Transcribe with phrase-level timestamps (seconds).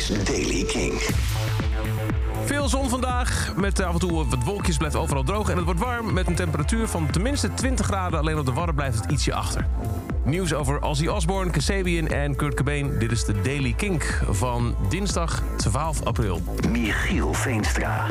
[0.00, 0.92] is Daily King.
[2.44, 5.48] Veel zon vandaag, met af en toe wat wolkjes, blijft overal droog.
[5.48, 8.18] En het wordt warm met een temperatuur van tenminste 20 graden.
[8.18, 9.66] Alleen op de Wadden blijft het ietsje achter.
[10.24, 12.98] Nieuws over Ozzy Osbourne, Kasabian en Kurt Cobain.
[12.98, 16.42] Dit is de Daily Kink van dinsdag 12 april.
[16.68, 18.06] Michiel Veenstra.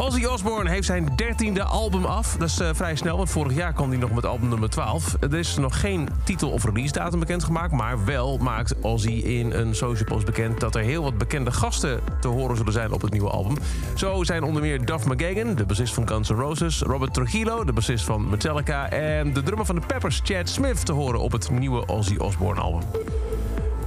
[0.00, 2.36] Ozzy Osbourne heeft zijn dertiende album af.
[2.36, 5.16] Dat is eh, vrij snel, want vorig jaar kwam hij nog met album nummer 12.
[5.20, 7.72] Er is nog geen titel of release datum bekendgemaakt...
[7.72, 10.60] maar wel maakt Ozzy in een social post bekend...
[10.60, 13.56] dat er heel wat bekende gasten te horen zullen zijn op het nieuwe album.
[13.94, 16.80] Zo zijn onder meer Duff McGagan, de bassist van Guns N' Roses...
[16.80, 18.90] Robert Trujillo, de bassist van Metallica...
[18.90, 22.60] en de drummer van de Peppers, Chad Smith, te horen op het nieuwe Ozzy Osbourne
[22.60, 22.82] album.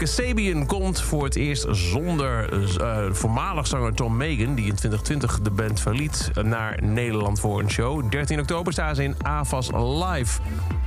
[0.02, 4.56] Kasabian komt voor het eerst zonder uh, voormalig zanger Tom Megan...
[4.56, 8.12] die in 2020 de band verliet, naar Nederland voor een show.
[8.12, 10.42] 13 oktober staan ze in AVAS Live.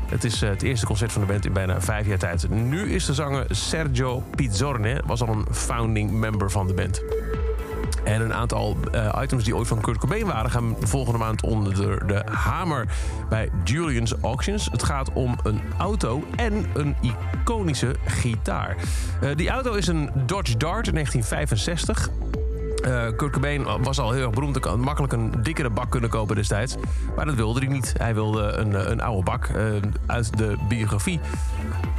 [0.09, 2.51] Het is uh, het eerste concert van de band in bijna vijf jaar tijd.
[2.51, 7.03] Nu is de zanger Sergio Pizzorne, was al een founding member van de band.
[8.05, 10.51] En een aantal uh, items die ooit van Kurt Cobain waren...
[10.51, 12.87] gaan volgende maand onder de hamer
[13.29, 14.69] bij Julian's Auctions.
[14.71, 18.77] Het gaat om een auto en een iconische gitaar.
[19.23, 22.11] Uh, die auto is een Dodge Dart 1965...
[22.87, 24.55] Uh, Kurt Cobain was al heel erg beroemd.
[24.55, 26.77] Hij had makkelijk een dikkere bak kunnen kopen destijds.
[27.17, 27.95] Maar dat wilde hij niet.
[27.97, 29.49] Hij wilde een, een oude bak.
[29.49, 29.57] Uh,
[30.07, 31.21] uit de biografie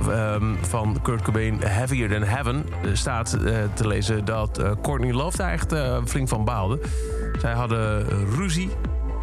[0.08, 2.66] um, van Kurt Cobain, Heavier Than Heaven...
[2.94, 3.30] staat
[3.74, 6.80] te lezen dat Courtney Love daar echt flink van baalde.
[7.40, 8.06] Zij hadden
[8.36, 8.70] ruzie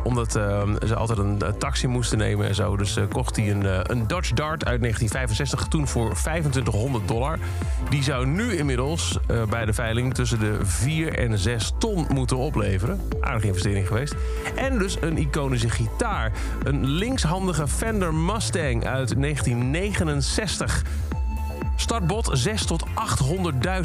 [0.03, 2.77] omdat uh, ze altijd een uh, taxi moesten nemen en zo.
[2.77, 7.39] Dus uh, kocht hij een, een Dodge Dart uit 1965, toen voor 2500 dollar.
[7.91, 13.01] Die zou nu inmiddels bij de veiling tussen de 4 en 6 ton moeten opleveren.
[13.21, 14.15] Aardige investering geweest.
[14.55, 16.33] En dus een iconische gitaar.
[16.63, 20.83] Een linkshandige Fender Mustang uit 1969.
[21.83, 22.85] Startbod 6 tot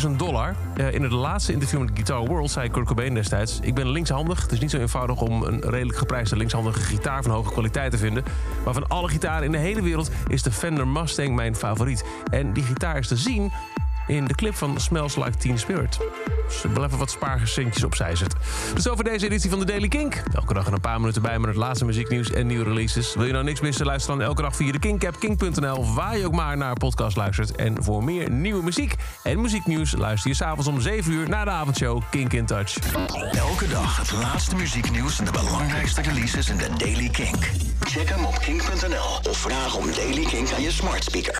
[0.08, 0.56] 800.000 dollar.
[0.78, 3.60] Uh, in het laatste interview met Guitar World zei Kurt Cobain destijds...
[3.62, 4.42] ik ben linkshandig.
[4.42, 7.24] Het is niet zo eenvoudig om een redelijk geprijsde linkshandige gitaar...
[7.24, 8.24] van hoge kwaliteit te vinden.
[8.66, 12.06] Maar van alle gitaren in de hele wereld is de Fender Mustang mijn favoriet.
[12.32, 13.52] En die gitaar is te zien
[14.08, 16.00] in de clip van Smells Like Teen Spirit.
[16.48, 18.40] Dus wel even wat spaarcentjes opzij zetten.
[18.74, 20.24] Dus over deze editie van de Daily Kink.
[20.34, 23.16] Elke dag een paar minuten bij met het laatste muzieknieuws en nieuwe releases.
[23.16, 23.86] Wil je nou niks missen?
[23.86, 25.94] Luister dan elke dag via de Kink-app, kink.nl...
[25.94, 27.56] waar je ook maar naar podcast luistert.
[27.56, 29.96] En voor meer nieuwe muziek en muzieknieuws...
[29.96, 32.78] luister je s'avonds om 7 uur naar de avondshow Kink in Touch.
[33.32, 37.52] Elke dag het laatste muzieknieuws en de belangrijkste releases in de Daily Kink.
[37.80, 41.36] Check hem op kink.nl of vraag om Daily Kink aan je smart speaker.